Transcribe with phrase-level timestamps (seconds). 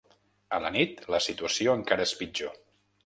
[0.57, 2.57] A la nit, la situació encara és pitjor.